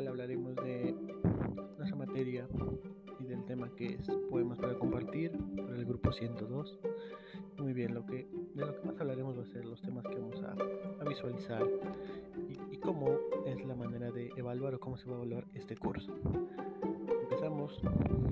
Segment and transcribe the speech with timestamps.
[0.00, 0.94] cual hablaremos de
[1.76, 2.48] nuestra materia
[3.18, 6.78] y del tema que es poemas para compartir para el grupo 102.
[7.58, 10.14] Muy bien, lo que, de lo que más hablaremos va a ser los temas que
[10.14, 10.54] vamos a,
[11.02, 11.68] a visualizar
[12.48, 15.76] y, y cómo es la manera de evaluar o cómo se va a evaluar este
[15.76, 16.14] curso.
[17.24, 17.78] Empezamos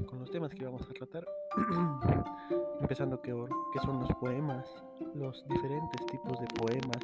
[0.07, 1.29] con los temas que vamos a tratar.
[2.81, 3.35] empezando que,
[3.75, 4.67] que son los poemas,
[5.15, 7.03] los diferentes tipos de poemas,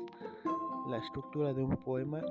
[0.89, 2.23] la estructura de un poema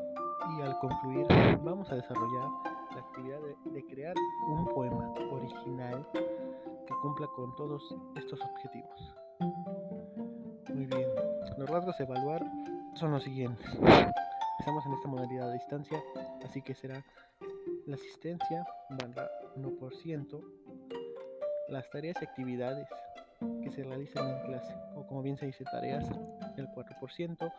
[0.57, 1.25] y al concluir
[1.63, 2.49] vamos a desarrollar
[2.93, 4.15] la actividad de, crear
[4.47, 9.15] un poema original que cumpla con todos estos objetivos.
[10.73, 11.07] Muy bien,
[11.57, 12.43] los rasgos a evaluar
[12.95, 13.65] son los siguientes.
[14.59, 16.03] Estamos en esta modalidad de distancia,
[16.45, 17.03] así que será
[17.85, 20.41] la asistencia valga 1%,
[21.69, 22.87] las tareas y actividades
[23.61, 26.05] que se realizan en clase, o como bien se dice tareas,
[26.57, 27.53] el 4%,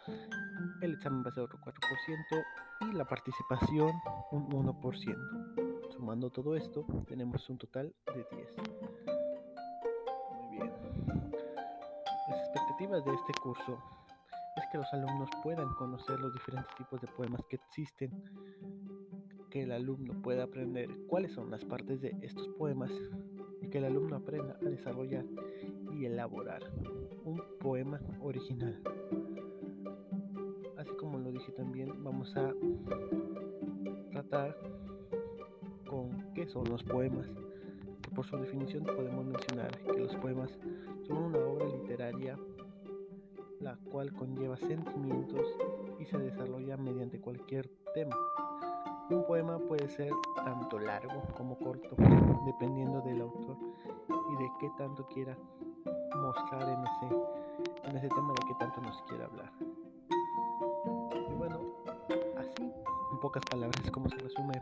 [0.83, 2.45] el examen va a ser otro 4%
[2.83, 3.93] y la participación
[4.31, 5.93] un 1%.
[5.93, 8.57] Sumando todo esto, tenemos un total de 10.
[10.41, 10.73] Muy bien.
[12.29, 13.79] Las expectativas de este curso
[14.57, 18.11] es que los alumnos puedan conocer los diferentes tipos de poemas que existen,
[19.51, 22.91] que el alumno pueda aprender cuáles son las partes de estos poemas
[23.65, 25.25] y que el alumno aprenda a desarrollar
[25.93, 26.63] y elaborar
[27.25, 28.79] un poema original.
[30.77, 32.53] Así como lo dije también, vamos a
[34.11, 34.57] tratar
[35.89, 37.27] con qué son los poemas.
[38.15, 40.51] Por su definición podemos mencionar que los poemas
[41.07, 42.39] son una obra literaria
[43.61, 45.47] la cual conlleva sentimientos
[45.99, 48.15] y se desarrolla mediante cualquier tema.
[49.11, 51.95] Un poema puede ser tanto largo como corto,
[52.47, 53.57] dependiendo del autor
[54.33, 55.37] y de qué tanto quiera
[56.17, 59.53] mostrar en ese, en ese tema, de qué tanto nos quiera hablar.
[61.31, 61.61] Y bueno,
[62.39, 62.63] así,
[63.13, 64.55] en pocas palabras, como se resume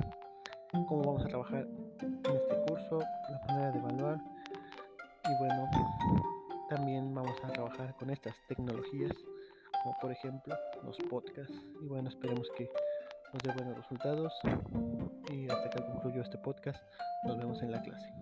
[0.88, 1.66] cómo vamos a trabajar
[2.00, 4.20] en este curso, la manera de evaluar
[5.24, 5.70] y bueno,
[6.68, 9.12] también vamos a trabajar con estas tecnologías,
[9.82, 11.54] como por ejemplo los podcasts.
[11.80, 12.68] Y bueno, esperemos que
[13.32, 14.32] nos dé buenos resultados.
[15.30, 16.82] Y hasta que concluyo este podcast,
[17.24, 18.12] nos vemos en la clase.